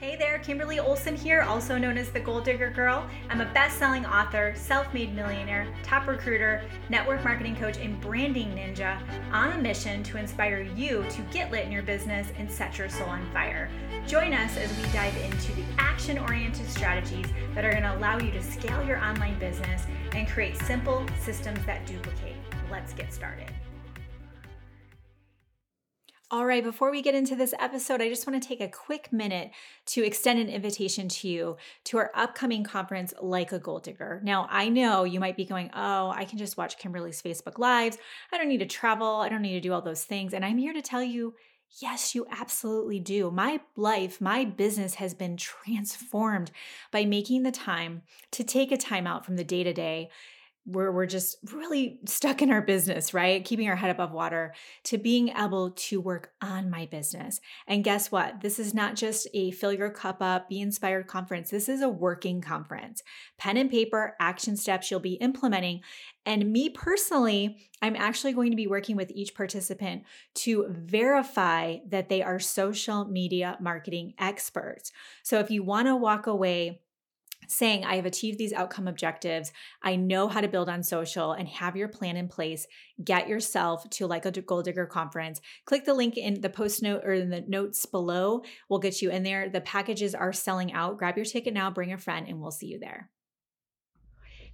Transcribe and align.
Hey 0.00 0.16
there, 0.16 0.38
Kimberly 0.38 0.78
Olson 0.78 1.14
here, 1.14 1.42
also 1.42 1.76
known 1.76 1.98
as 1.98 2.08
the 2.08 2.20
Goal 2.20 2.40
Digger 2.40 2.70
Girl. 2.70 3.06
I'm 3.28 3.42
a 3.42 3.52
best 3.52 3.78
selling 3.78 4.06
author, 4.06 4.54
self 4.56 4.94
made 4.94 5.14
millionaire, 5.14 5.66
top 5.82 6.08
recruiter, 6.08 6.62
network 6.88 7.22
marketing 7.22 7.54
coach, 7.54 7.76
and 7.76 8.00
branding 8.00 8.48
ninja 8.52 8.98
on 9.30 9.52
a 9.52 9.58
mission 9.58 10.02
to 10.04 10.16
inspire 10.16 10.62
you 10.62 11.04
to 11.10 11.20
get 11.30 11.50
lit 11.50 11.66
in 11.66 11.70
your 11.70 11.82
business 11.82 12.28
and 12.38 12.50
set 12.50 12.78
your 12.78 12.88
soul 12.88 13.10
on 13.10 13.30
fire. 13.30 13.68
Join 14.06 14.32
us 14.32 14.56
as 14.56 14.74
we 14.78 14.90
dive 14.90 15.14
into 15.18 15.52
the 15.52 15.64
action 15.76 16.16
oriented 16.18 16.70
strategies 16.70 17.26
that 17.54 17.66
are 17.66 17.70
going 17.70 17.82
to 17.82 17.94
allow 17.94 18.18
you 18.18 18.30
to 18.32 18.42
scale 18.42 18.82
your 18.82 19.04
online 19.04 19.38
business 19.38 19.82
and 20.14 20.26
create 20.26 20.56
simple 20.62 21.04
systems 21.20 21.62
that 21.66 21.86
duplicate. 21.86 22.36
Let's 22.70 22.94
get 22.94 23.12
started. 23.12 23.50
All 26.32 26.46
right, 26.46 26.62
before 26.62 26.92
we 26.92 27.02
get 27.02 27.16
into 27.16 27.34
this 27.34 27.52
episode, 27.58 28.00
I 28.00 28.08
just 28.08 28.24
want 28.24 28.40
to 28.40 28.48
take 28.48 28.60
a 28.60 28.68
quick 28.68 29.12
minute 29.12 29.50
to 29.86 30.04
extend 30.04 30.38
an 30.38 30.48
invitation 30.48 31.08
to 31.08 31.28
you 31.28 31.56
to 31.86 31.98
our 31.98 32.12
upcoming 32.14 32.62
conference, 32.62 33.12
Like 33.20 33.50
a 33.50 33.58
Goal 33.58 33.80
Digger. 33.80 34.20
Now, 34.22 34.46
I 34.48 34.68
know 34.68 35.02
you 35.02 35.18
might 35.18 35.36
be 35.36 35.44
going, 35.44 35.70
Oh, 35.74 36.10
I 36.10 36.24
can 36.24 36.38
just 36.38 36.56
watch 36.56 36.78
Kimberly's 36.78 37.20
Facebook 37.20 37.58
Lives. 37.58 37.98
I 38.30 38.38
don't 38.38 38.46
need 38.48 38.58
to 38.58 38.66
travel. 38.66 39.16
I 39.16 39.28
don't 39.28 39.42
need 39.42 39.54
to 39.54 39.60
do 39.60 39.72
all 39.72 39.82
those 39.82 40.04
things. 40.04 40.32
And 40.32 40.44
I'm 40.44 40.58
here 40.58 40.72
to 40.72 40.82
tell 40.82 41.02
you, 41.02 41.34
Yes, 41.80 42.14
you 42.14 42.26
absolutely 42.30 43.00
do. 43.00 43.32
My 43.32 43.60
life, 43.74 44.20
my 44.20 44.44
business 44.44 44.94
has 44.94 45.14
been 45.14 45.36
transformed 45.36 46.52
by 46.92 47.06
making 47.06 47.42
the 47.42 47.50
time 47.50 48.02
to 48.30 48.44
take 48.44 48.70
a 48.70 48.76
time 48.76 49.08
out 49.08 49.26
from 49.26 49.34
the 49.34 49.42
day 49.42 49.64
to 49.64 49.72
day 49.72 50.10
where 50.64 50.92
we're 50.92 51.06
just 51.06 51.36
really 51.52 51.98
stuck 52.04 52.42
in 52.42 52.50
our 52.50 52.60
business, 52.62 53.14
right? 53.14 53.44
Keeping 53.44 53.68
our 53.68 53.76
head 53.76 53.90
above 53.90 54.12
water 54.12 54.54
to 54.84 54.98
being 54.98 55.28
able 55.30 55.70
to 55.70 56.00
work 56.00 56.32
on 56.42 56.70
my 56.70 56.86
business. 56.86 57.40
And 57.66 57.82
guess 57.82 58.12
what? 58.12 58.40
This 58.40 58.58
is 58.58 58.74
not 58.74 58.94
just 58.94 59.26
a 59.32 59.50
fill 59.52 59.72
your 59.72 59.90
cup 59.90 60.18
up, 60.20 60.48
be 60.48 60.60
inspired 60.60 61.06
conference. 61.06 61.50
This 61.50 61.68
is 61.68 61.80
a 61.82 61.88
working 61.88 62.40
conference. 62.40 63.02
Pen 63.38 63.56
and 63.56 63.70
paper, 63.70 64.16
action 64.20 64.56
steps 64.56 64.90
you'll 64.90 65.00
be 65.00 65.14
implementing. 65.14 65.80
And 66.26 66.52
me 66.52 66.68
personally, 66.68 67.56
I'm 67.80 67.96
actually 67.96 68.34
going 68.34 68.50
to 68.50 68.56
be 68.56 68.66
working 68.66 68.96
with 68.96 69.10
each 69.12 69.34
participant 69.34 70.04
to 70.36 70.66
verify 70.68 71.78
that 71.88 72.10
they 72.10 72.22
are 72.22 72.38
social 72.38 73.06
media 73.06 73.56
marketing 73.60 74.14
experts. 74.18 74.92
So 75.22 75.38
if 75.38 75.50
you 75.50 75.62
want 75.62 75.88
to 75.88 75.96
walk 75.96 76.26
away, 76.26 76.82
saying, 77.50 77.84
I 77.84 77.96
have 77.96 78.06
achieved 78.06 78.38
these 78.38 78.52
outcome 78.52 78.86
objectives. 78.86 79.52
I 79.82 79.96
know 79.96 80.28
how 80.28 80.40
to 80.40 80.48
build 80.48 80.68
on 80.68 80.82
social 80.82 81.32
and 81.32 81.48
have 81.48 81.76
your 81.76 81.88
plan 81.88 82.16
in 82.16 82.28
place. 82.28 82.66
Get 83.02 83.28
yourself 83.28 83.88
to 83.90 84.06
like 84.06 84.24
a 84.24 84.30
goal 84.30 84.62
digger 84.62 84.86
conference. 84.86 85.40
Click 85.64 85.84
the 85.84 85.94
link 85.94 86.16
in 86.16 86.40
the 86.40 86.48
post 86.50 86.82
note 86.82 87.02
or 87.04 87.12
in 87.12 87.30
the 87.30 87.42
notes 87.42 87.84
below. 87.86 88.42
We'll 88.68 88.78
get 88.78 89.02
you 89.02 89.10
in 89.10 89.22
there. 89.22 89.48
The 89.48 89.60
packages 89.60 90.14
are 90.14 90.32
selling 90.32 90.72
out. 90.72 90.98
Grab 90.98 91.16
your 91.16 91.26
ticket 91.26 91.52
now, 91.52 91.70
bring 91.70 91.92
a 91.92 91.98
friend, 91.98 92.28
and 92.28 92.40
we'll 92.40 92.50
see 92.50 92.66
you 92.66 92.78
there. 92.78 93.10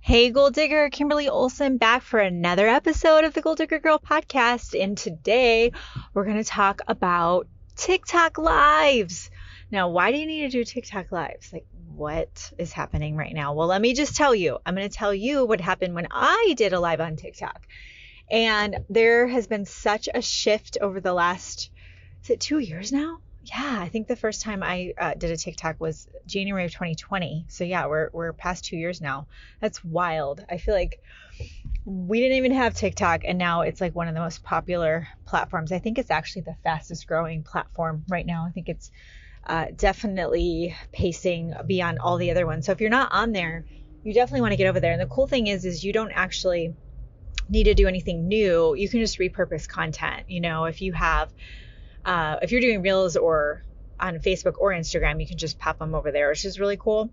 Hey, 0.01 0.31
Goal 0.31 0.51
Digger, 0.51 0.89
Kimberly 0.91 1.29
Olson 1.29 1.79
back 1.79 2.03
for 2.03 2.21
another 2.21 2.69
episode 2.69 3.25
of 3.25 3.35
the 3.35 3.41
Goal 3.41 3.57
Digger 3.57 3.81
Girl 3.81 3.99
podcast. 3.99 4.81
And 4.81 4.97
today 4.97 5.73
we're 6.15 6.25
going 6.25 6.37
to 6.37 6.45
talk 6.45 6.81
about 6.87 7.49
TikTok 7.75 8.39
lives. 8.39 9.31
Now, 9.71 9.89
why 9.89 10.13
do 10.13 10.19
you 10.19 10.27
need 10.27 10.43
to 10.43 10.49
do 10.49 10.65
TikTok 10.65 11.11
lives? 11.11 11.53
Like, 11.53 11.67
what 11.95 12.53
is 12.59 12.73
happening 12.73 13.17
right 13.17 13.35
now? 13.35 13.55
Well, 13.55 13.69
let 13.69 13.81
me 13.81 13.95
just 13.95 14.17
tell 14.17 14.35
you. 14.35 14.59
I'm 14.65 14.75
going 14.75 14.89
to 14.89 14.95
tell 14.95 15.15
you 15.15 15.45
what 15.45 15.61
happened 15.61 15.95
when 15.95 16.09
I 16.11 16.55
did 16.57 16.73
a 16.73 16.81
live 16.81 17.01
on 17.01 17.17
TikTok. 17.17 17.67
And 18.31 18.79
there 18.89 19.27
has 19.27 19.47
been 19.47 19.65
such 19.65 20.09
a 20.13 20.21
shift 20.21 20.79
over 20.81 21.01
the 21.01 21.13
last, 21.13 21.71
is 22.25 22.31
it 22.31 22.41
two 22.41 22.59
years 22.59 22.93
now? 22.93 23.19
Yeah, 23.43 23.79
I 23.81 23.89
think 23.89 24.09
the 24.09 24.17
first 24.17 24.43
time 24.43 24.65
I 24.65 24.93
uh, 24.99 25.15
did 25.15 25.31
a 25.31 25.37
TikTok 25.37 25.81
was 25.81 26.09
January 26.27 26.65
of 26.65 26.73
2020. 26.73 27.47
So 27.49 27.63
yeah, 27.63 27.87
we're 27.87 28.11
we're 28.13 28.33
past 28.33 28.65
two 28.65 28.77
years 28.77 29.01
now. 29.01 29.29
That's 29.61 29.85
wild. 29.85 30.45
I 30.51 30.57
feel 30.57 30.75
like 30.75 31.01
we 31.85 32.19
didn't 32.19 32.39
even 32.39 32.53
have 32.53 32.75
TikTok, 32.75 33.21
and 33.25 33.39
now 33.39 33.61
it's 33.61 33.81
like 33.81 33.95
one 33.95 34.09
of 34.09 34.15
the 34.15 34.21
most 34.21 34.43
popular 34.43 35.07
platforms. 35.27 35.71
I 35.71 35.79
think 35.79 35.97
it's 35.97 36.11
actually 36.11 36.43
the 36.43 36.57
fastest 36.65 37.07
growing 37.07 37.45
platform 37.45 38.05
right 38.09 38.27
now. 38.27 38.45
I 38.45 38.51
think 38.51 38.69
it's 38.69 38.91
uh, 39.47 39.67
definitely 39.77 40.77
pacing 40.93 41.55
beyond 41.67 41.99
all 42.01 42.19
the 42.19 42.31
other 42.31 42.47
ones. 42.47 42.67
So 42.67 42.73
if 42.73 42.81
you're 42.81 42.91
not 42.91 43.13
on 43.13 43.33
there, 43.33 43.65
you 44.03 44.13
definitely 44.13 44.41
want 44.41 44.53
to 44.53 44.57
get 44.57 44.69
over 44.69 44.81
there. 44.81 44.93
And 44.93 45.01
the 45.01 45.07
cool 45.07 45.27
thing 45.27 45.47
is, 45.47 45.65
is 45.65 45.85
you 45.85 45.93
don't 45.93 46.13
actually 46.13 46.75
need 47.49 47.65
to 47.65 47.75
do 47.75 47.87
anything 47.87 48.29
new. 48.29 48.75
You 48.75 48.89
can 48.89 49.01
just 49.01 49.19
repurpose 49.19 49.69
content. 49.69 50.25
You 50.29 50.41
know, 50.41 50.65
if 50.65 50.83
you 50.83 50.93
have, 50.93 51.33
uh, 52.05 52.37
if 52.43 52.51
you're 52.51 52.61
doing 52.61 52.83
reels 52.83 53.17
or 53.17 53.63
on 53.99 54.19
Facebook 54.19 54.55
or 54.59 54.73
Instagram, 54.73 55.21
you 55.21 55.27
can 55.27 55.39
just 55.39 55.59
pop 55.59 55.79
them 55.79 55.95
over 55.95 56.11
there, 56.11 56.29
which 56.29 56.45
is 56.45 56.61
really 56.61 56.77
cool. 56.77 57.11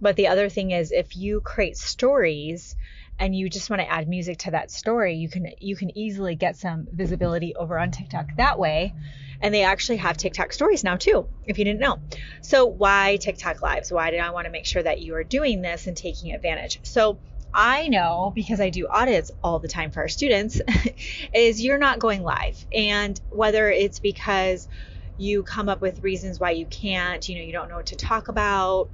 But 0.00 0.16
the 0.16 0.28
other 0.28 0.48
thing 0.48 0.72
is, 0.72 0.92
if 0.92 1.16
you 1.16 1.40
create 1.40 1.76
stories 1.76 2.76
and 3.18 3.34
you 3.34 3.48
just 3.48 3.70
want 3.70 3.80
to 3.80 3.90
add 3.90 4.08
music 4.08 4.38
to 4.38 4.50
that 4.52 4.70
story, 4.70 5.14
you 5.14 5.28
can 5.28 5.50
you 5.60 5.76
can 5.76 5.96
easily 5.96 6.34
get 6.34 6.56
some 6.56 6.86
visibility 6.92 7.54
over 7.54 7.78
on 7.78 7.90
TikTok 7.90 8.36
that 8.36 8.58
way. 8.58 8.94
And 9.40 9.52
they 9.52 9.64
actually 9.64 9.98
have 9.98 10.16
TikTok 10.16 10.52
stories 10.52 10.82
now 10.82 10.96
too, 10.96 11.28
if 11.44 11.58
you 11.58 11.64
didn't 11.64 11.80
know. 11.80 12.00
So 12.42 12.66
why 12.66 13.18
TikTok 13.20 13.60
lives? 13.60 13.92
Why 13.92 14.10
did 14.10 14.20
I 14.20 14.30
want 14.30 14.46
to 14.46 14.50
make 14.50 14.64
sure 14.64 14.82
that 14.82 15.00
you 15.00 15.14
are 15.14 15.24
doing 15.24 15.60
this 15.60 15.86
and 15.86 15.96
taking 15.96 16.32
advantage? 16.32 16.80
So 16.84 17.20
I 17.52 17.88
know 17.88 18.32
because 18.34 18.60
I 18.60 18.70
do 18.70 18.86
audits 18.88 19.30
all 19.42 19.58
the 19.58 19.68
time 19.68 19.90
for 19.90 20.00
our 20.00 20.08
students 20.08 20.60
is 21.34 21.62
you're 21.62 21.78
not 21.78 21.98
going 21.98 22.22
live. 22.22 22.66
And 22.74 23.18
whether 23.30 23.70
it's 23.70 23.98
because 23.98 24.68
you 25.16 25.42
come 25.42 25.68
up 25.68 25.80
with 25.80 26.02
reasons 26.02 26.38
why 26.40 26.50
you 26.50 26.66
can't, 26.66 27.26
you 27.28 27.36
know, 27.36 27.42
you 27.42 27.52
don't 27.52 27.68
know 27.68 27.76
what 27.76 27.86
to 27.86 27.96
talk 27.96 28.28
about, 28.28 28.90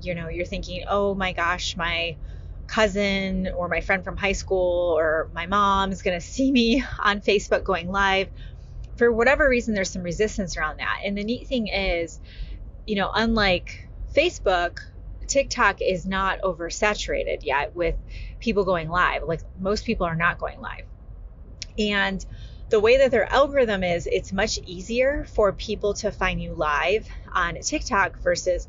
you 0.00 0.14
know, 0.14 0.28
you're 0.28 0.44
thinking, 0.46 0.84
"Oh 0.88 1.14
my 1.14 1.32
gosh, 1.32 1.76
my 1.76 2.16
cousin 2.72 3.50
or 3.54 3.68
my 3.68 3.82
friend 3.82 4.02
from 4.02 4.16
high 4.16 4.32
school 4.32 4.96
or 4.98 5.28
my 5.34 5.46
mom 5.46 5.92
is 5.92 6.00
going 6.00 6.18
to 6.18 6.26
see 6.26 6.50
me 6.50 6.82
on 7.04 7.20
Facebook 7.20 7.64
going 7.64 7.90
live. 7.90 8.28
For 8.96 9.12
whatever 9.12 9.48
reason, 9.48 9.74
there's 9.74 9.90
some 9.90 10.02
resistance 10.02 10.56
around 10.56 10.78
that. 10.78 11.00
And 11.04 11.16
the 11.16 11.24
neat 11.24 11.48
thing 11.48 11.68
is, 11.68 12.18
you 12.86 12.96
know, 12.96 13.10
unlike 13.14 13.90
Facebook, 14.16 14.78
TikTok 15.26 15.78
is 15.82 16.06
not 16.06 16.40
oversaturated 16.42 17.38
yet 17.42 17.76
with 17.76 17.96
people 18.40 18.64
going 18.64 18.88
live. 18.88 19.22
Like 19.26 19.42
most 19.58 19.84
people 19.84 20.06
are 20.06 20.16
not 20.16 20.38
going 20.38 20.60
live. 20.60 20.86
And 21.78 22.24
the 22.70 22.80
way 22.80 22.98
that 22.98 23.10
their 23.10 23.30
algorithm 23.30 23.84
is, 23.84 24.06
it's 24.10 24.32
much 24.32 24.58
easier 24.64 25.24
for 25.24 25.52
people 25.52 25.92
to 25.94 26.10
find 26.10 26.40
you 26.40 26.54
live 26.54 27.06
on 27.34 27.56
TikTok 27.60 28.18
versus 28.22 28.66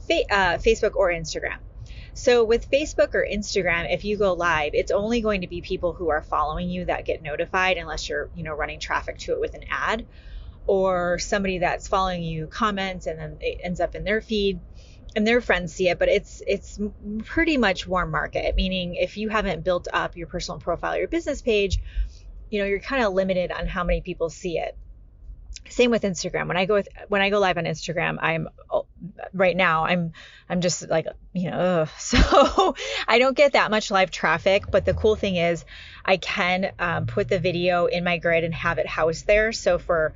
fa- 0.00 0.30
uh, 0.30 0.58
Facebook 0.58 0.96
or 0.96 1.10
Instagram. 1.10 1.58
So 2.14 2.44
with 2.44 2.70
Facebook 2.70 3.14
or 3.14 3.26
Instagram, 3.30 3.92
if 3.92 4.04
you 4.04 4.16
go 4.16 4.34
live, 4.34 4.70
it's 4.74 4.92
only 4.92 5.20
going 5.20 5.40
to 5.40 5.48
be 5.48 5.62
people 5.62 5.92
who 5.92 6.10
are 6.10 6.22
following 6.22 6.70
you 6.70 6.84
that 6.84 7.04
get 7.04 7.22
notified 7.22 7.76
unless 7.76 8.08
you're, 8.08 8.30
you 8.34 8.44
know, 8.44 8.54
running 8.54 8.78
traffic 8.78 9.18
to 9.18 9.32
it 9.32 9.40
with 9.40 9.54
an 9.54 9.64
ad 9.68 10.06
or 10.66 11.18
somebody 11.18 11.58
that's 11.58 11.88
following 11.88 12.22
you 12.22 12.46
comments 12.46 13.06
and 13.06 13.18
then 13.18 13.38
it 13.40 13.58
ends 13.62 13.80
up 13.80 13.94
in 13.96 14.04
their 14.04 14.20
feed 14.20 14.60
and 15.16 15.26
their 15.26 15.40
friends 15.40 15.74
see 15.74 15.88
it. 15.88 15.98
But 15.98 16.08
it's 16.08 16.40
it's 16.46 16.78
pretty 17.24 17.56
much 17.56 17.86
warm 17.86 18.12
market 18.12 18.54
meaning 18.56 18.94
if 18.94 19.16
you 19.16 19.28
haven't 19.28 19.64
built 19.64 19.88
up 19.92 20.16
your 20.16 20.28
personal 20.28 20.60
profile 20.60 20.96
your 20.96 21.08
business 21.08 21.42
page 21.42 21.80
you 22.50 22.60
know 22.60 22.66
you're 22.66 22.80
kind 22.80 23.04
of 23.04 23.12
limited 23.12 23.50
on 23.50 23.66
how 23.66 23.84
many 23.84 24.00
people 24.00 24.30
see 24.30 24.58
it 24.58 24.76
same 25.70 25.90
with 25.90 26.02
Instagram. 26.02 26.48
When 26.48 26.56
I 26.56 26.66
go 26.66 26.74
with 26.74 26.88
when 27.08 27.22
I 27.22 27.30
go 27.30 27.38
live 27.38 27.58
on 27.58 27.64
Instagram, 27.64 28.18
I'm 28.20 28.48
right 29.32 29.56
now 29.56 29.84
I'm 29.84 30.12
I'm 30.48 30.60
just 30.60 30.88
like 30.88 31.06
you 31.32 31.50
know 31.50 31.56
ugh. 31.58 31.88
so 31.98 32.74
I 33.08 33.18
don't 33.18 33.36
get 33.36 33.52
that 33.52 33.70
much 33.70 33.90
live 33.90 34.10
traffic. 34.10 34.70
But 34.70 34.84
the 34.84 34.94
cool 34.94 35.16
thing 35.16 35.36
is 35.36 35.64
I 36.04 36.16
can 36.16 36.72
um, 36.78 37.06
put 37.06 37.28
the 37.28 37.38
video 37.38 37.86
in 37.86 38.04
my 38.04 38.18
grid 38.18 38.44
and 38.44 38.54
have 38.54 38.78
it 38.78 38.86
housed 38.86 39.26
there. 39.26 39.52
So 39.52 39.78
for 39.78 40.14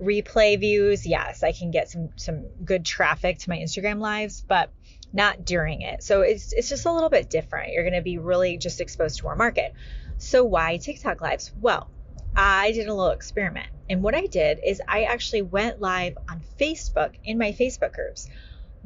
replay 0.00 0.58
views, 0.58 1.06
yes, 1.06 1.42
I 1.42 1.52
can 1.52 1.70
get 1.70 1.90
some 1.90 2.10
some 2.16 2.46
good 2.64 2.84
traffic 2.84 3.38
to 3.40 3.50
my 3.50 3.58
Instagram 3.58 4.00
lives, 4.00 4.42
but 4.46 4.70
not 5.12 5.44
during 5.44 5.82
it. 5.82 6.02
So 6.02 6.22
it's 6.22 6.52
it's 6.52 6.68
just 6.68 6.86
a 6.86 6.92
little 6.92 7.10
bit 7.10 7.30
different. 7.30 7.72
You're 7.72 7.84
going 7.84 7.94
to 7.94 8.02
be 8.02 8.18
really 8.18 8.58
just 8.58 8.80
exposed 8.80 9.18
to 9.20 9.28
our 9.28 9.36
market. 9.36 9.72
So 10.18 10.44
why 10.44 10.76
TikTok 10.76 11.20
lives? 11.20 11.50
Well, 11.60 11.90
I 12.34 12.72
did 12.72 12.86
a 12.86 12.94
little 12.94 13.12
experiment. 13.12 13.68
And 13.88 14.02
what 14.02 14.14
I 14.14 14.26
did 14.26 14.60
is 14.64 14.80
I 14.86 15.04
actually 15.04 15.42
went 15.42 15.80
live 15.80 16.16
on 16.28 16.42
Facebook 16.58 17.14
in 17.24 17.38
my 17.38 17.52
Facebook 17.52 17.92
groups 17.92 18.28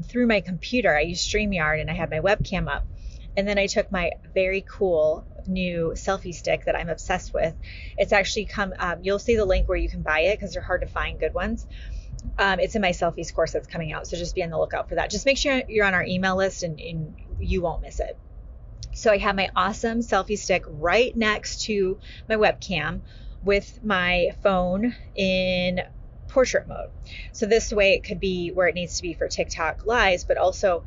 through 0.03 0.27
my 0.27 0.41
computer. 0.41 0.97
I 0.97 1.03
used 1.03 1.31
StreamYard 1.31 1.81
and 1.81 1.91
I 1.91 1.95
had 1.95 2.11
my 2.11 2.21
webcam 2.21 2.69
up. 2.69 2.87
And 3.37 3.47
then 3.49 3.59
I 3.59 3.67
took 3.67 3.91
my 3.91 4.13
very 4.33 4.65
cool 4.67 5.27
new 5.47 5.93
selfie 5.97 6.35
stick 6.35 6.65
that 6.65 6.77
I'm 6.77 6.89
obsessed 6.89 7.35
with. 7.35 7.55
It's 7.99 8.13
actually 8.13 8.47
come, 8.47 8.73
um, 8.79 9.01
you'll 9.03 9.19
see 9.19 9.37
the 9.37 9.45
link 9.45 9.69
where 9.69 9.77
you 9.77 9.89
can 9.89 10.03
buy 10.03 10.21
it 10.21 10.39
because 10.39 10.53
they're 10.53 10.63
hard 10.63 10.83
to 10.83 10.87
find 10.87 11.19
good 11.19 11.35
ones. 11.35 11.67
Um, 12.39 12.61
it's 12.61 12.75
in 12.75 12.81
my 12.81 12.91
selfies 12.91 13.35
course 13.35 13.53
that's 13.53 13.67
coming 13.67 13.93
out. 13.93 14.07
So 14.07 14.17
just 14.17 14.35
be 14.35 14.43
on 14.43 14.51
the 14.51 14.59
lookout 14.59 14.89
for 14.89 14.95
that. 14.95 15.11
Just 15.11 15.27
make 15.27 15.37
sure 15.37 15.63
you're 15.69 15.85
on 15.85 15.95
our 15.95 16.05
email 16.05 16.37
list 16.37 16.63
and, 16.63 16.81
and 16.81 17.15
you 17.41 17.61
won't 17.61 17.83
miss 17.83 18.01
it. 18.01 18.17
So 18.95 19.11
I 19.11 19.19
have 19.19 19.35
my 19.35 19.51
awesome 19.55 19.99
selfie 19.99 20.39
stick 20.39 20.63
right 20.67 21.15
next 21.17 21.63
to 21.63 21.99
my 22.29 22.37
webcam 22.37 23.01
with 23.45 23.81
my 23.85 24.31
phone 24.43 24.95
in 25.15 25.81
portrait 26.29 26.67
mode. 26.67 26.91
So 27.33 27.47
this 27.47 27.73
way 27.73 27.93
it 27.95 28.05
could 28.05 28.19
be 28.19 28.51
where 28.51 28.67
it 28.67 28.75
needs 28.75 28.97
to 28.97 29.03
be 29.03 29.15
for 29.15 29.29
TikTok 29.29 29.87
lives, 29.87 30.25
but 30.25 30.37
also 30.37 30.85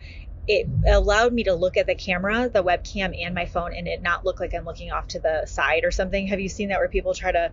it 0.48 0.68
allowed 0.88 1.34
me 1.34 1.44
to 1.44 1.54
look 1.54 1.78
at 1.78 1.88
the 1.88 1.96
camera, 1.96 2.50
the 2.50 2.64
webcam, 2.64 3.14
and 3.22 3.36
my 3.36 3.46
phone, 3.46 3.74
and 3.74 3.88
it 3.88 4.02
not 4.02 4.26
look 4.26 4.40
like 4.40 4.54
I'm 4.54 4.66
looking 4.66 4.92
off 4.92 5.08
to 5.10 5.20
the 5.20 5.46
side 5.46 5.84
or 5.84 5.92
something. 5.92 6.28
Have 6.28 6.40
you 6.40 6.50
seen 6.50 6.70
that 6.70 6.80
where 6.80 6.88
people 6.88 7.14
try 7.14 7.32
to 7.32 7.52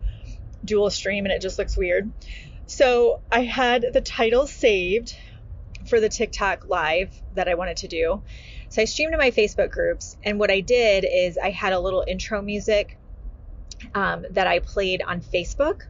dual 0.64 0.90
stream 0.90 1.24
and 1.24 1.32
it 1.32 1.42
just 1.42 1.58
looks 1.58 1.76
weird? 1.76 2.10
So 2.66 3.20
I 3.30 3.40
had 3.44 3.86
the 3.92 4.00
title 4.00 4.46
saved 4.46 5.14
for 5.86 6.00
the 6.00 6.08
TikTok 6.08 6.66
live 6.68 7.20
that 7.34 7.48
I 7.48 7.54
wanted 7.54 7.78
to 7.78 7.88
do. 7.88 8.22
So 8.70 8.80
I 8.80 8.86
streamed 8.86 9.12
to 9.12 9.18
my 9.18 9.30
Facebook 9.30 9.70
groups, 9.70 10.16
and 10.24 10.38
what 10.38 10.50
I 10.50 10.60
did 10.60 11.04
is 11.04 11.36
I 11.36 11.50
had 11.50 11.72
a 11.72 11.80
little 11.80 12.04
intro 12.06 12.40
music 12.42 12.96
um, 13.94 14.24
that 14.30 14.46
I 14.46 14.58
played 14.60 15.02
on 15.02 15.20
Facebook. 15.20 15.82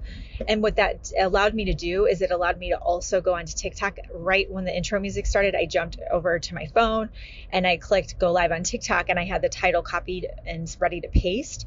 And 0.49 0.63
what 0.63 0.77
that 0.77 1.11
allowed 1.19 1.55
me 1.55 1.67
to 1.67 1.75
do 1.75 2.07
is 2.07 2.21
it 2.21 2.31
allowed 2.31 2.59
me 2.59 2.71
to 2.71 2.77
also 2.77 3.21
go 3.21 3.35
onto 3.35 3.55
TikTok 3.55 3.99
right 4.13 4.51
when 4.51 4.65
the 4.65 4.77
intro 4.77 4.99
music 5.01 5.27
started. 5.27 5.55
I 5.55 5.67
jumped 5.67 5.99
over 6.11 6.39
to 6.39 6.55
my 6.55 6.67
phone 6.67 7.11
and 7.51 7.67
I 7.67 7.77
clicked 7.77 8.19
go 8.19 8.33
live 8.33 8.53
on 8.53 8.65
TikTok 8.65 9.11
and 9.11 9.19
I 9.19 9.25
had 9.25 9.43
the 9.43 9.49
title 9.49 9.83
copied 9.83 10.27
and 10.47 10.75
ready 10.81 11.01
to 11.03 11.09
paste. 11.09 11.67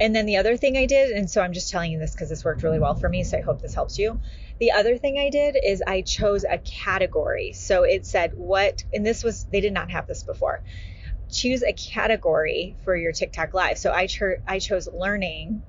And 0.00 0.16
then 0.16 0.24
the 0.24 0.38
other 0.38 0.56
thing 0.56 0.78
I 0.78 0.86
did, 0.86 1.10
and 1.10 1.30
so 1.30 1.42
I'm 1.42 1.52
just 1.52 1.70
telling 1.70 1.92
you 1.92 1.98
this 1.98 2.12
because 2.12 2.30
this 2.30 2.42
worked 2.42 2.62
really 2.62 2.78
well 2.78 2.94
for 2.94 3.08
me, 3.08 3.22
so 3.22 3.36
I 3.36 3.42
hope 3.42 3.60
this 3.60 3.74
helps 3.74 3.98
you. 3.98 4.18
The 4.58 4.72
other 4.72 4.96
thing 4.96 5.18
I 5.18 5.28
did 5.28 5.58
is 5.62 5.82
I 5.86 6.00
chose 6.00 6.44
a 6.44 6.56
category. 6.56 7.52
So 7.52 7.82
it 7.82 8.06
said 8.06 8.32
what, 8.34 8.82
and 8.94 9.04
this 9.04 9.22
was, 9.22 9.44
they 9.44 9.60
did 9.60 9.74
not 9.74 9.90
have 9.90 10.06
this 10.06 10.22
before. 10.22 10.62
Choose 11.30 11.62
a 11.62 11.72
category 11.72 12.76
for 12.84 12.96
your 12.96 13.12
TikTok 13.12 13.54
live. 13.54 13.78
So 13.78 13.92
I, 13.92 14.06
cho- 14.06 14.36
I 14.46 14.58
chose 14.58 14.88
learning. 14.92 15.62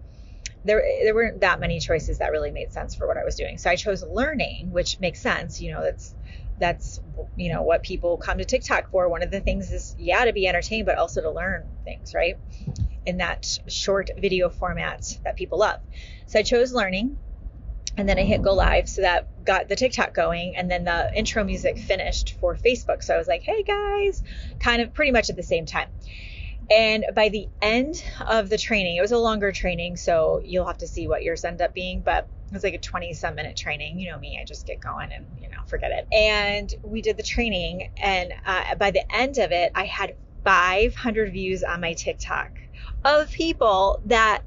There, 0.64 0.84
there 1.04 1.16
weren't 1.16 1.42
that 1.42 1.60
many 1.60 1.80
choices 1.80 2.20
that 2.20 2.32
really 2.32 2.52
made 2.52 2.72
sense 2.72 2.96
for 2.96 3.08
what 3.08 3.18
I 3.18 3.24
was 3.24 3.36
doing. 3.36 3.58
So 3.58 3.70
I 3.70 3.76
chose 3.76 4.04
learning, 4.04 4.72
which 4.72 5.00
makes 5.00 5.20
sense. 5.20 5.62
You 5.62 5.74
know, 5.74 5.82
that's 5.82 6.16
that's 6.58 7.00
you 7.36 7.52
know 7.52 7.64
what 7.64 7.82
people 7.82 8.18
come 8.18 8.38
to 8.38 8.46
TikTok 8.46 8.92
for. 8.92 9.10
One 9.10 9.24
of 9.24 9.32
the 9.32 9.40
things 9.40 9.72
is 9.72 9.96
yeah 9.98 10.26
to 10.26 10.34
be 10.34 10.48
entertained, 10.48 10.86
but 10.86 11.00
also 11.00 11.22
to 11.22 11.32
learn 11.32 11.68
things, 11.84 12.14
right? 12.14 12.36
in 13.06 13.18
that 13.18 13.58
short 13.68 14.10
video 14.18 14.50
format 14.50 15.18
that 15.24 15.36
people 15.36 15.60
love. 15.60 15.80
So 16.28 16.40
I 16.40 16.44
chose 16.44 16.74
learning 16.74 17.18
and 17.98 18.08
then 18.08 18.18
I 18.18 18.24
hit 18.24 18.42
go 18.42 18.54
live. 18.54 18.88
So 18.88 19.02
that 19.02 19.46
got 19.46 19.70
the 19.70 19.76
TikTok 19.76 20.14
going. 20.14 20.56
And 20.56 20.70
then 20.70 20.84
the 20.84 21.12
intro 21.16 21.44
music 21.44 21.78
finished 21.78 22.38
for 22.40 22.56
Facebook. 22.56 23.04
So 23.04 23.14
I 23.14 23.18
was 23.18 23.28
like, 23.28 23.44
hey 23.44 23.64
guys, 23.64 24.24
kind 24.60 24.82
of 24.82 24.94
pretty 24.94 25.12
much 25.12 25.30
at 25.30 25.36
the 25.36 25.44
same 25.44 25.66
time. 25.66 25.90
And 26.70 27.06
by 27.14 27.30
the 27.30 27.50
end 27.62 28.02
of 28.26 28.50
the 28.50 28.58
training, 28.58 28.96
it 28.96 29.02
was 29.02 29.12
a 29.12 29.18
longer 29.18 29.52
training. 29.52 29.98
So 29.98 30.42
you'll 30.44 30.68
have 30.68 30.78
to 30.80 30.88
see 30.88 31.08
what 31.08 31.24
yours 31.24 31.44
end 31.44 31.62
up 31.62 31.74
being. 31.74 32.02
But 32.02 32.30
it 32.48 32.54
was 32.54 32.64
like 32.64 32.74
a 32.74 32.80
20 32.80 33.14
some 33.14 33.36
minute 33.36 33.58
training. 33.58 34.00
You 34.00 34.12
know 34.12 34.20
me, 34.20 34.40
I 34.42 34.46
just 34.46 34.66
get 34.66 34.80
going 34.80 35.12
and, 35.12 35.26
you 35.42 35.50
know, 35.50 35.58
forget 35.68 35.92
it. 35.92 36.08
And 36.14 36.74
we 36.84 37.02
did 37.02 37.18
the 37.18 37.24
training. 37.24 37.90
And 38.02 38.34
uh, 38.46 38.76
by 38.76 38.92
the 38.92 39.04
end 39.14 39.38
of 39.38 39.52
it, 39.52 39.72
I 39.76 39.86
had 39.86 40.16
500 40.46 41.34
views 41.34 41.64
on 41.64 41.82
my 41.82 41.94
TikTok 41.94 42.52
of 43.04 43.32
people 43.32 44.02
that 44.06 44.44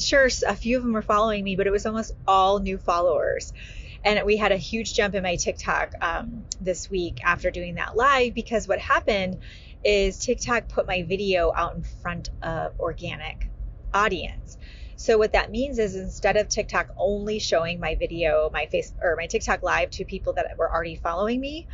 sure 0.00 0.28
a 0.46 0.56
few 0.56 0.76
of 0.76 0.82
them 0.82 0.92
were 0.92 1.02
following 1.02 1.44
me, 1.44 1.56
but 1.56 1.66
it 1.66 1.70
was 1.70 1.86
almost 1.86 2.12
all 2.26 2.58
new 2.60 2.78
followers. 2.78 3.52
And 4.04 4.24
we 4.26 4.36
had 4.36 4.52
a 4.52 4.56
huge 4.56 4.94
jump 4.94 5.14
in 5.14 5.22
my 5.22 5.36
TikTok 5.36 5.94
um, 6.00 6.44
this 6.60 6.90
week 6.90 7.20
after 7.24 7.50
doing 7.50 7.76
that 7.76 7.96
live 7.96 8.34
because 8.34 8.68
what 8.68 8.78
happened 8.78 9.38
is 9.82 10.18
TikTok 10.18 10.68
put 10.68 10.86
my 10.86 11.02
video 11.02 11.52
out 11.54 11.74
in 11.74 11.82
front 11.82 12.30
of 12.42 12.78
organic 12.78 13.48
audience. 13.92 14.58
So 14.96 15.18
what 15.18 15.32
that 15.32 15.50
means 15.50 15.78
is 15.78 15.96
instead 15.96 16.36
of 16.36 16.48
TikTok 16.48 16.90
only 16.96 17.38
showing 17.38 17.80
my 17.80 17.94
video, 17.94 18.50
my 18.52 18.66
face 18.66 18.92
or 19.02 19.16
my 19.16 19.26
TikTok 19.26 19.62
live 19.62 19.90
to 19.92 20.04
people 20.04 20.34
that 20.34 20.56
were 20.56 20.72
already 20.72 20.96
following 20.96 21.40
me 21.40 21.66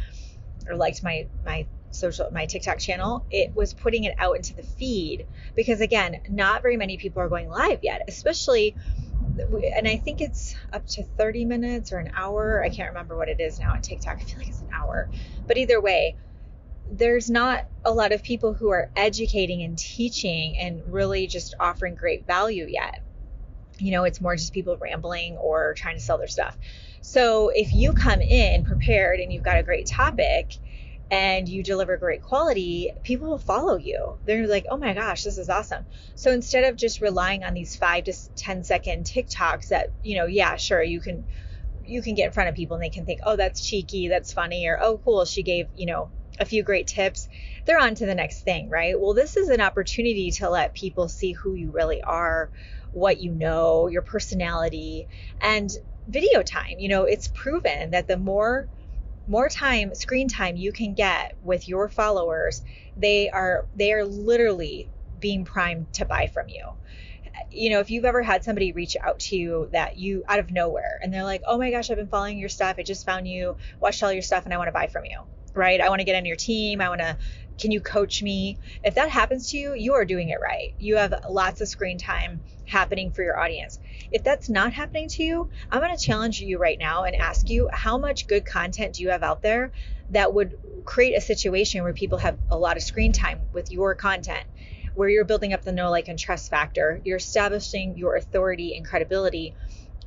or 0.69 0.77
liked 0.77 1.03
my 1.03 1.27
my 1.45 1.67
social 1.91 2.29
my 2.33 2.47
TikTok 2.47 2.79
channel, 2.79 3.25
it 3.31 3.55
was 3.55 3.75
putting 3.75 4.05
it 4.05 4.15
out 4.19 4.37
into 4.37 4.55
the 4.55 4.63
feed 4.63 5.27
because 5.55 5.81
again, 5.81 6.21
not 6.29 6.63
very 6.63 6.77
many 6.77 6.97
people 6.97 7.23
are 7.23 7.29
going 7.29 7.49
live 7.49 7.81
yet, 7.83 8.03
especially 8.09 8.77
and 9.77 9.87
I 9.87 9.97
think 9.97 10.21
it's 10.21 10.55
up 10.73 10.87
to 10.89 11.03
30 11.03 11.45
minutes 11.45 11.93
or 11.93 11.99
an 11.99 12.11
hour. 12.15 12.63
I 12.65 12.69
can't 12.71 12.89
remember 12.89 13.17
what 13.17 13.29
it 13.29 13.41
is 13.41 13.59
now 13.59 13.73
on 13.73 13.83
TikTok. 13.83 14.19
I 14.21 14.25
feel 14.25 14.39
like 14.39 14.49
it's 14.49 14.61
an 14.61 14.69
hour. 14.73 15.09
But 15.47 15.57
either 15.57 15.81
way, 15.81 16.17
there's 16.91 17.31
not 17.31 17.69
a 17.85 17.93
lot 17.93 18.13
of 18.13 18.23
people 18.23 18.55
who 18.55 18.71
are 18.71 18.91
educating 18.97 19.63
and 19.63 19.79
teaching 19.79 20.57
and 20.59 20.83
really 20.93 21.27
just 21.27 21.55
offering 21.61 21.95
great 21.95 22.27
value 22.27 22.67
yet. 22.69 23.03
You 23.79 23.93
know, 23.93 24.05
it's 24.05 24.21
more 24.21 24.37
just 24.37 24.53
people 24.53 24.77
rambling 24.77 25.37
or 25.37 25.75
trying 25.75 25.97
to 25.97 26.03
sell 26.03 26.19
their 26.19 26.27
stuff. 26.27 26.57
So 27.01 27.51
if 27.55 27.73
you 27.73 27.93
come 27.93 28.21
in 28.21 28.65
prepared 28.65 29.21
and 29.21 29.33
you've 29.33 29.43
got 29.43 29.59
a 29.59 29.63
great 29.63 29.87
topic, 29.87 30.57
and 31.11 31.49
you 31.49 31.63
deliver 31.63 31.97
great 31.97 32.23
quality, 32.23 32.93
people 33.03 33.29
will 33.29 33.39
follow 33.39 33.77
you. 33.77 34.19
They're 34.25 34.47
like, 34.47 34.67
oh 34.71 34.77
my 34.77 34.95
gosh, 34.95 35.25
this 35.25 35.39
is 35.39 35.49
awesome. 35.49 35.87
So 36.15 36.31
instead 36.31 36.65
of 36.65 36.77
just 36.77 37.01
relying 37.01 37.43
on 37.43 37.55
these 37.55 37.75
five 37.75 38.05
to 38.05 38.13
10 38.37 38.63
second 38.63 39.07
TikToks 39.07 39.69
that, 39.69 39.93
you 40.03 40.17
know, 40.17 40.27
yeah, 40.27 40.57
sure, 40.57 40.83
you 40.83 41.01
can 41.01 41.27
you 41.85 42.03
can 42.03 42.15
get 42.15 42.27
in 42.27 42.33
front 42.33 42.49
of 42.49 42.55
people 42.55 42.77
and 42.77 42.85
they 42.85 42.91
can 42.91 43.07
think, 43.07 43.21
oh, 43.25 43.37
that's 43.37 43.65
cheeky, 43.67 44.09
that's 44.09 44.33
funny, 44.33 44.67
or 44.67 44.79
oh, 44.81 44.99
cool, 45.05 45.25
she 45.25 45.43
gave, 45.43 45.67
you 45.75 45.87
know, 45.87 46.11
a 46.39 46.45
few 46.45 46.63
great 46.63 46.87
tips. 46.87 47.29
They're 47.65 47.81
on 47.81 47.95
to 47.97 48.07
the 48.07 48.15
next 48.15 48.43
thing, 48.43 48.69
right? 48.69 48.99
Well, 48.99 49.15
this 49.15 49.37
is 49.37 49.49
an 49.49 49.61
opportunity 49.61 50.31
to 50.33 50.49
let 50.49 50.75
people 50.75 51.09
see 51.09 51.33
who 51.33 51.55
you 51.55 51.71
really 51.73 52.03
are, 52.03 52.51
what 52.93 53.21
you 53.21 53.33
know, 53.33 53.89
your 53.89 54.03
personality, 54.03 55.09
and 55.41 55.71
video 56.07 56.43
time. 56.43 56.77
You 56.79 56.89
know, 56.89 57.05
it's 57.05 57.29
proven 57.29 57.91
that 57.91 58.07
the 58.07 58.17
more 58.17 58.69
more 59.31 59.49
time 59.49 59.95
screen 59.95 60.29
time 60.29 60.57
you 60.57 60.73
can 60.73 60.93
get 60.93 61.37
with 61.41 61.69
your 61.69 61.89
followers 61.89 62.63
they 62.97 63.31
are 63.31 63.69
they 63.75 63.93
are 63.93 64.05
literally 64.05 64.91
being 65.21 65.45
primed 65.45 65.93
to 65.93 66.05
buy 66.05 66.27
from 66.27 66.49
you. 66.49 66.65
You 67.53 67.71
know 67.71 67.81
if 67.81 67.91
you've 67.91 68.05
ever 68.05 68.23
had 68.23 68.43
somebody 68.43 68.73
reach 68.73 68.97
out 69.03 69.21
to 69.21 69.37
you 69.37 69.69
that 69.73 69.97
you 69.97 70.25
out 70.29 70.41
of 70.41 70.51
nowhere 70.51 70.99
and 71.03 71.15
they're 71.15 71.25
like 71.25 71.43
oh 71.47 71.59
my 71.59 71.71
gosh 71.71 71.91
i've 71.91 71.97
been 71.97 72.09
following 72.09 72.39
your 72.39 72.49
stuff. 72.49 72.77
I 72.79 72.83
just 72.83 73.07
found 73.07 73.29
you. 73.29 73.57
Watched 73.81 74.03
all 74.03 74.13
your 74.13 74.23
stuff 74.23 74.45
and 74.45 74.53
i 74.53 74.57
want 74.57 74.69
to 74.69 74.73
buy 74.73 74.89
from 74.89 75.05
you 75.05 75.19
right? 75.55 75.81
I 75.81 75.89
want 75.89 76.01
to 76.01 76.05
get 76.05 76.17
on 76.17 76.25
your 76.25 76.37
team. 76.37 76.81
I 76.81 76.89
want 76.89 77.01
to 77.01 77.19
can 77.61 77.71
you 77.71 77.81
coach 77.81 78.23
me? 78.23 78.59
If 78.83 78.95
that 78.95 79.11
happens 79.11 79.51
to 79.51 79.59
you 79.59 79.75
you 79.75 79.95
are 79.95 80.05
doing 80.05 80.31
it 80.31 80.39
right. 80.41 80.75
You 80.79 80.97
have 80.97 81.15
lots 81.29 81.61
of 81.61 81.69
screen 81.69 81.99
time 81.99 82.41
happening 82.65 83.11
for 83.11 83.23
your 83.23 83.39
audience. 83.39 83.79
If 84.11 84.25
that's 84.25 84.49
not 84.49 84.73
happening 84.73 85.09
to 85.09 85.23
you, 85.23 85.51
I'm 85.71 85.81
going 85.81 85.97
to 85.97 86.03
challenge 86.03 86.41
you 86.41 86.59
right 86.59 86.79
now 86.79 87.05
and 87.05 87.17
ask 87.17 87.49
you 87.49 87.69
how 87.73 87.99
much 87.99 88.27
good 88.27 88.45
content 88.45 88.95
do 88.95 89.03
you 89.03 89.11
have 89.11 89.23
out 89.23 89.43
there 89.43 89.73
that 90.11 90.33
would 90.33 90.57
create 90.85 91.15
a 91.17 91.21
situation 91.21 91.83
where 91.83 91.93
people 91.93 92.19
have 92.19 92.39
a 92.49 92.59
lot 92.59 92.77
of 92.77 92.83
screen 92.83 93.13
time 93.13 93.41
with 93.53 93.71
your 93.71 93.95
content, 93.95 94.45
where 94.95 95.09
you're 95.09 95.25
building 95.25 95.53
up 95.53 95.63
the 95.63 95.73
know, 95.73 95.91
like, 95.91 96.09
and 96.09 96.19
trust 96.19 96.51
factor, 96.51 97.01
you're 97.05 97.19
establishing 97.19 97.97
your 97.97 98.17
authority 98.17 98.77
and 98.77 98.87
credibility 98.87 99.55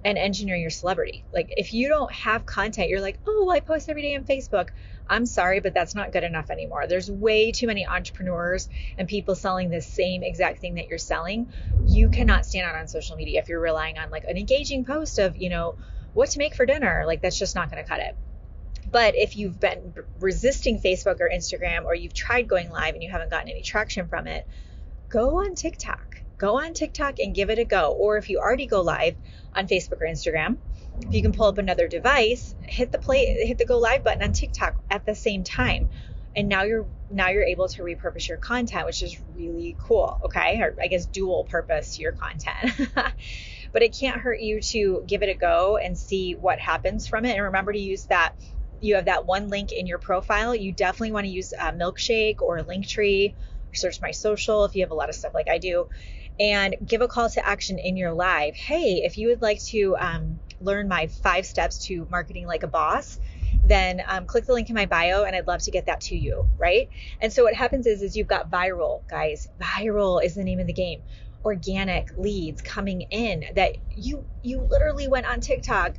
and 0.06 0.18
engineering 0.18 0.62
your 0.62 0.70
celebrity. 0.70 1.24
Like 1.34 1.54
if 1.56 1.74
you 1.74 1.88
don't 1.88 2.12
have 2.12 2.46
content, 2.46 2.90
you're 2.90 3.02
like, 3.02 3.20
oh, 3.26 3.50
I 3.50 3.60
post 3.60 3.90
every 3.90 4.02
day 4.02 4.16
on 4.16 4.26
Facebook. 4.26 4.70
I'm 5.08 5.26
sorry, 5.26 5.60
but 5.60 5.74
that's 5.74 5.96
not 5.96 6.12
good 6.12 6.24
enough 6.24 6.50
anymore. 6.50 6.88
There's 6.88 7.10
way 7.10 7.52
too 7.52 7.68
many 7.68 7.86
entrepreneurs 7.86 8.70
and 8.98 9.08
people 9.08 9.36
selling 9.36 9.70
the 9.70 9.82
same 9.82 10.24
exact 10.24 10.60
thing 10.60 10.76
that 10.76 10.88
you're 10.88 10.98
selling. 10.98 11.52
You 11.86 12.10
cannot 12.10 12.46
stand 12.46 12.66
out 12.68 12.76
on 12.76 12.88
social 12.88 13.16
media 13.16 13.40
if 13.40 13.50
you're 13.50 13.60
relying 13.60 13.98
on 13.98 14.10
like 14.10 14.26
an 14.26 14.38
engaging 14.38 14.86
post 14.86 15.20
of, 15.20 15.38
you 15.38 15.50
know, 15.50 15.76
what 16.14 16.30
to 16.32 16.40
make 16.40 16.56
for 16.56 16.66
dinner. 16.66 17.04
Like 17.06 17.22
that's 17.22 17.40
just 17.40 17.56
not 17.56 17.72
going 17.72 17.84
to 17.84 17.90
cut 17.90 18.00
it. 18.00 18.16
But 18.90 19.16
if 19.16 19.38
you've 19.38 19.60
been 19.60 19.94
resisting 20.20 20.80
Facebook 20.80 21.20
or 21.22 21.30
Instagram 21.34 21.86
or 21.86 21.96
you've 21.96 22.14
tried 22.14 22.48
going 22.48 22.70
live 22.70 22.94
and 22.94 23.04
you 23.04 23.10
haven't 23.10 23.32
gotten 23.32 23.50
any 23.50 23.62
traction 23.62 24.08
from 24.08 24.28
it, 24.28 24.46
go 25.10 25.40
on 25.40 25.56
TikTok. 25.56 26.23
Go 26.44 26.60
on 26.60 26.74
TikTok 26.74 27.20
and 27.20 27.34
give 27.34 27.50
it 27.50 27.58
a 27.58 27.64
go. 27.64 27.94
Or 27.94 28.18
if 28.18 28.30
you 28.30 28.40
already 28.40 28.66
go 28.66 28.82
live 28.82 29.16
on 29.56 29.66
Facebook 29.66 30.02
or 30.02 30.08
Instagram, 30.08 30.58
if 31.00 31.14
you 31.14 31.22
can 31.22 31.32
pull 31.32 31.46
up 31.46 31.58
another 31.58 31.88
device, 31.88 32.54
hit 32.64 32.92
the 32.92 32.98
play, 32.98 33.46
hit 33.46 33.58
the 33.58 33.66
go 33.66 33.78
live 33.78 34.04
button 34.04 34.22
on 34.22 34.34
TikTok 34.34 34.76
at 34.90 35.06
the 35.06 35.16
same 35.16 35.46
time. 35.46 35.90
And 36.36 36.50
now 36.50 36.64
you're 36.64 36.86
now 37.10 37.30
you're 37.30 37.46
able 37.46 37.70
to 37.70 37.82
repurpose 37.82 38.28
your 38.28 38.40
content, 38.40 38.86
which 38.86 39.02
is 39.02 39.22
really 39.38 39.78
cool. 39.80 40.20
Okay, 40.26 40.60
or 40.60 40.76
I 40.84 40.88
guess 40.88 41.06
dual 41.06 41.46
purpose 41.46 41.98
your 41.98 42.12
content. 42.12 42.90
but 43.72 43.82
it 43.82 43.96
can't 43.98 44.20
hurt 44.20 44.42
you 44.42 44.60
to 44.60 45.06
give 45.08 45.24
it 45.24 45.30
a 45.30 45.36
go 45.36 45.78
and 45.78 45.98
see 45.98 46.34
what 46.34 46.60
happens 46.60 47.08
from 47.08 47.24
it. 47.24 47.36
And 47.36 47.44
remember 47.44 47.72
to 47.72 47.80
use 47.80 48.08
that. 48.08 48.34
You 48.82 48.96
have 48.96 49.06
that 49.06 49.26
one 49.26 49.48
link 49.48 49.72
in 49.72 49.88
your 49.88 49.98
profile. 49.98 50.54
You 50.54 50.74
definitely 50.74 51.14
want 51.14 51.26
to 51.26 51.32
use 51.32 51.54
a 51.54 51.72
Milkshake 51.72 52.42
or 52.42 52.60
Linktree. 52.60 53.34
Search 53.74 54.02
my 54.02 54.12
social 54.12 54.66
if 54.66 54.76
you 54.76 54.82
have 54.82 54.92
a 54.92 54.94
lot 54.94 55.08
of 55.08 55.16
stuff 55.16 55.34
like 55.34 55.48
I 55.50 55.58
do 55.58 55.88
and 56.40 56.76
give 56.86 57.02
a 57.02 57.08
call 57.08 57.30
to 57.30 57.48
action 57.48 57.80
in 57.80 57.96
your 57.96 58.14
live. 58.14 58.56
Hey, 58.56 59.02
if 59.04 59.18
you 59.18 59.28
would 59.30 59.42
like 59.42 59.62
to 59.66 59.96
um, 59.98 60.40
learn 60.60 60.88
my 60.88 61.08
five 61.08 61.46
steps 61.46 61.86
to 61.86 62.08
marketing 62.10 62.48
like 62.48 62.64
a 62.64 62.68
boss, 62.68 63.20
then 63.64 64.02
um, 64.08 64.26
click 64.26 64.46
the 64.46 64.54
link 64.54 64.70
in 64.70 64.76
my 64.76 64.86
bio 64.86 65.24
and 65.24 65.36
I'd 65.36 65.48
love 65.48 65.62
to 65.64 65.72
get 65.72 65.86
that 65.86 66.02
to 66.02 66.18
you, 66.18 66.50
right? 66.58 66.90
And 67.22 67.32
so 67.32 67.44
what 67.44 67.54
happens 67.54 67.86
is, 67.86 68.02
is 68.02 68.18
you've 68.18 68.28
got 68.28 68.50
viral, 68.50 69.08
guys. 69.08 69.48
Viral 69.62 70.24
is 70.24 70.36
the 70.36 70.44
name 70.44 70.60
of 70.60 70.68
the 70.68 70.74
game. 70.74 71.04
Organic 71.46 72.18
leads 72.18 72.62
coming 72.62 73.02
in 73.02 73.44
that 73.56 73.76
you 73.96 74.26
you 74.42 74.62
literally 74.62 75.10
went 75.10 75.26
on 75.26 75.42
TikTok 75.42 75.96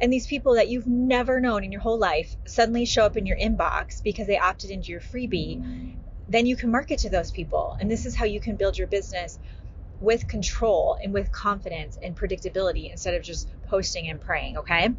and 0.00 0.12
these 0.12 0.26
people 0.26 0.54
that 0.54 0.68
you've 0.68 0.86
never 0.86 1.40
known 1.40 1.64
in 1.64 1.72
your 1.72 1.80
whole 1.80 1.98
life 1.98 2.36
suddenly 2.46 2.84
show 2.84 3.04
up 3.04 3.16
in 3.16 3.26
your 3.26 3.36
inbox 3.36 4.02
because 4.02 4.26
they 4.26 4.38
opted 4.38 4.70
into 4.70 4.90
your 4.90 5.00
freebie, 5.00 5.94
then 6.28 6.44
you 6.44 6.56
can 6.56 6.70
market 6.70 6.98
to 7.00 7.10
those 7.10 7.30
people. 7.30 7.76
And 7.80 7.90
this 7.90 8.04
is 8.04 8.14
how 8.14 8.24
you 8.24 8.40
can 8.40 8.56
build 8.56 8.76
your 8.76 8.88
business 8.88 9.38
with 10.00 10.28
control 10.28 10.98
and 11.02 11.12
with 11.12 11.32
confidence 11.32 11.98
and 12.02 12.16
predictability 12.16 12.90
instead 12.90 13.14
of 13.14 13.22
just 13.22 13.48
posting 13.68 14.08
and 14.08 14.20
praying, 14.20 14.58
okay? 14.58 14.90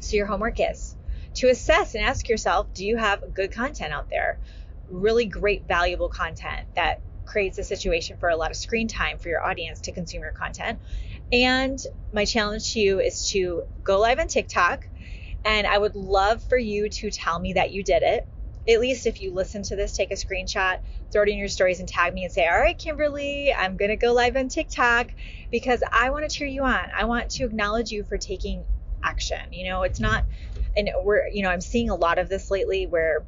So 0.00 0.16
your 0.16 0.26
homework 0.26 0.60
is 0.60 0.96
to 1.34 1.48
assess 1.48 1.94
and 1.94 2.04
ask 2.04 2.28
yourself, 2.28 2.72
do 2.74 2.84
you 2.84 2.96
have 2.96 3.34
good 3.34 3.52
content 3.52 3.92
out 3.92 4.10
there? 4.10 4.38
Really 4.90 5.26
great 5.26 5.66
valuable 5.66 6.08
content 6.08 6.66
that 6.74 7.00
creates 7.24 7.58
a 7.58 7.64
situation 7.64 8.16
for 8.16 8.28
a 8.28 8.36
lot 8.36 8.50
of 8.50 8.56
screen 8.56 8.88
time 8.88 9.18
for 9.18 9.28
your 9.28 9.44
audience 9.44 9.80
to 9.82 9.92
consume 9.92 10.22
your 10.22 10.32
content. 10.32 10.78
And 11.30 11.78
my 12.12 12.24
challenge 12.24 12.72
to 12.72 12.80
you 12.80 13.00
is 13.00 13.30
to 13.30 13.64
go 13.84 14.00
live 14.00 14.18
on 14.18 14.28
TikTok. 14.28 14.88
And 15.44 15.66
I 15.66 15.76
would 15.78 15.94
love 15.94 16.42
for 16.42 16.58
you 16.58 16.88
to 16.88 17.10
tell 17.10 17.38
me 17.38 17.52
that 17.54 17.70
you 17.70 17.82
did 17.82 18.02
it. 18.02 18.26
At 18.68 18.80
least 18.80 19.06
if 19.06 19.20
you 19.20 19.32
listen 19.32 19.62
to 19.64 19.76
this, 19.76 19.96
take 19.96 20.10
a 20.10 20.14
screenshot, 20.14 20.78
throw 21.10 21.22
it 21.22 21.28
in 21.28 21.38
your 21.38 21.48
stories, 21.48 21.80
and 21.80 21.88
tag 21.88 22.12
me 22.12 22.24
and 22.24 22.32
say, 22.32 22.46
All 22.46 22.58
right, 22.58 22.76
Kimberly, 22.76 23.52
I'm 23.52 23.76
going 23.76 23.90
to 23.90 23.96
go 23.96 24.12
live 24.12 24.36
on 24.36 24.48
TikTok 24.48 25.08
because 25.50 25.82
I 25.90 26.10
want 26.10 26.28
to 26.28 26.36
cheer 26.36 26.46
you 26.46 26.64
on. 26.64 26.84
I 26.96 27.06
want 27.06 27.30
to 27.30 27.44
acknowledge 27.44 27.90
you 27.90 28.04
for 28.04 28.18
taking 28.18 28.64
action. 29.02 29.52
You 29.52 29.70
know, 29.70 29.82
it's 29.82 30.00
not, 30.00 30.24
and 30.76 30.90
we're, 31.02 31.28
you 31.28 31.42
know, 31.42 31.50
I'm 31.50 31.60
seeing 31.60 31.90
a 31.90 31.94
lot 31.94 32.18
of 32.18 32.28
this 32.28 32.50
lately 32.50 32.86
where, 32.86 33.24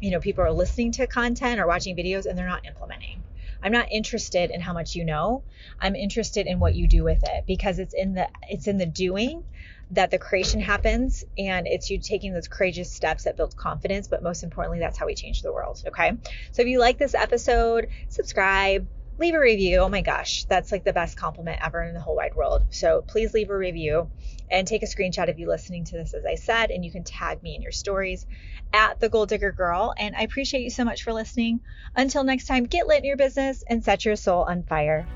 you 0.00 0.10
know, 0.10 0.20
people 0.20 0.44
are 0.44 0.52
listening 0.52 0.92
to 0.92 1.06
content 1.06 1.60
or 1.60 1.66
watching 1.66 1.96
videos 1.96 2.26
and 2.26 2.36
they're 2.36 2.48
not 2.48 2.66
implementing. 2.66 3.19
I'm 3.62 3.72
not 3.72 3.90
interested 3.90 4.50
in 4.50 4.60
how 4.60 4.72
much 4.72 4.94
you 4.94 5.04
know. 5.04 5.44
I'm 5.80 5.94
interested 5.94 6.46
in 6.46 6.60
what 6.60 6.74
you 6.74 6.88
do 6.88 7.04
with 7.04 7.22
it 7.22 7.44
because 7.46 7.78
it's 7.78 7.94
in 7.94 8.14
the 8.14 8.28
it's 8.48 8.66
in 8.66 8.78
the 8.78 8.86
doing 8.86 9.44
that 9.92 10.10
the 10.10 10.18
creation 10.18 10.60
happens 10.60 11.24
and 11.36 11.66
it's 11.66 11.90
you 11.90 11.98
taking 11.98 12.32
those 12.32 12.46
courageous 12.46 12.92
steps 12.92 13.24
that 13.24 13.36
build 13.36 13.56
confidence, 13.56 14.06
but 14.06 14.22
most 14.22 14.44
importantly 14.44 14.78
that's 14.78 14.96
how 14.96 15.06
we 15.06 15.14
change 15.14 15.42
the 15.42 15.52
world, 15.52 15.82
okay? 15.88 16.12
So 16.52 16.62
if 16.62 16.68
you 16.68 16.78
like 16.78 16.96
this 16.96 17.14
episode, 17.14 17.88
subscribe, 18.08 18.86
leave 19.20 19.34
a 19.34 19.38
review. 19.38 19.78
Oh 19.78 19.88
my 19.88 20.00
gosh, 20.00 20.44
that's 20.44 20.72
like 20.72 20.82
the 20.82 20.94
best 20.94 21.16
compliment 21.16 21.60
ever 21.62 21.82
in 21.84 21.92
the 21.94 22.00
whole 22.00 22.16
wide 22.16 22.34
world. 22.34 22.64
So 22.70 23.04
please 23.06 23.34
leave 23.34 23.50
a 23.50 23.56
review 23.56 24.10
and 24.50 24.66
take 24.66 24.82
a 24.82 24.86
screenshot 24.86 25.28
of 25.28 25.38
you 25.38 25.46
listening 25.46 25.84
to 25.84 25.96
this, 25.96 26.14
as 26.14 26.24
I 26.24 26.34
said, 26.36 26.70
and 26.70 26.84
you 26.84 26.90
can 26.90 27.04
tag 27.04 27.42
me 27.42 27.54
in 27.54 27.62
your 27.62 27.70
stories 27.70 28.26
at 28.72 28.98
the 28.98 29.10
Goal 29.10 29.26
Digger 29.26 29.52
Girl. 29.52 29.94
And 29.98 30.16
I 30.16 30.22
appreciate 30.22 30.62
you 30.62 30.70
so 30.70 30.84
much 30.84 31.02
for 31.02 31.12
listening. 31.12 31.60
Until 31.94 32.24
next 32.24 32.46
time, 32.46 32.64
get 32.64 32.86
lit 32.86 32.98
in 32.98 33.04
your 33.04 33.18
business 33.18 33.62
and 33.68 33.84
set 33.84 34.04
your 34.04 34.16
soul 34.16 34.42
on 34.44 34.62
fire. 34.62 35.06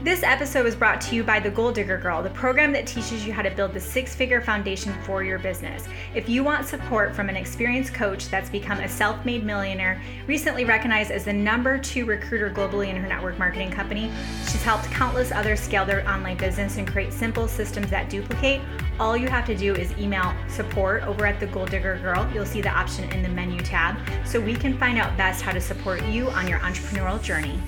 This 0.00 0.22
episode 0.22 0.62
was 0.62 0.76
brought 0.76 1.00
to 1.00 1.16
you 1.16 1.24
by 1.24 1.40
The 1.40 1.50
Goal 1.50 1.72
Digger 1.72 1.98
Girl, 1.98 2.22
the 2.22 2.30
program 2.30 2.70
that 2.70 2.86
teaches 2.86 3.26
you 3.26 3.32
how 3.32 3.42
to 3.42 3.50
build 3.50 3.74
the 3.74 3.80
six 3.80 4.14
figure 4.14 4.40
foundation 4.40 4.92
for 5.02 5.24
your 5.24 5.40
business. 5.40 5.88
If 6.14 6.28
you 6.28 6.44
want 6.44 6.66
support 6.66 7.16
from 7.16 7.28
an 7.28 7.34
experienced 7.34 7.94
coach 7.94 8.28
that's 8.28 8.48
become 8.48 8.78
a 8.78 8.88
self 8.88 9.24
made 9.24 9.44
millionaire, 9.44 10.00
recently 10.28 10.64
recognized 10.64 11.10
as 11.10 11.24
the 11.24 11.32
number 11.32 11.78
two 11.78 12.06
recruiter 12.06 12.48
globally 12.48 12.90
in 12.90 12.96
her 12.96 13.08
network 13.08 13.40
marketing 13.40 13.72
company, 13.72 14.12
she's 14.42 14.62
helped 14.62 14.84
countless 14.92 15.32
others 15.32 15.58
scale 15.58 15.84
their 15.84 16.08
online 16.08 16.36
business 16.36 16.76
and 16.76 16.86
create 16.86 17.12
simple 17.12 17.48
systems 17.48 17.90
that 17.90 18.08
duplicate. 18.08 18.60
All 19.00 19.16
you 19.16 19.26
have 19.26 19.46
to 19.46 19.56
do 19.56 19.74
is 19.74 19.90
email 19.98 20.32
support 20.46 21.02
over 21.08 21.26
at 21.26 21.40
The 21.40 21.48
Goal 21.48 21.66
Digger 21.66 21.98
Girl. 21.98 22.30
You'll 22.32 22.46
see 22.46 22.60
the 22.60 22.70
option 22.70 23.10
in 23.10 23.24
the 23.24 23.28
menu 23.30 23.58
tab 23.62 23.98
so 24.24 24.40
we 24.40 24.54
can 24.54 24.78
find 24.78 24.96
out 24.96 25.16
best 25.16 25.42
how 25.42 25.50
to 25.50 25.60
support 25.60 26.04
you 26.04 26.30
on 26.30 26.46
your 26.46 26.60
entrepreneurial 26.60 27.20
journey. 27.20 27.60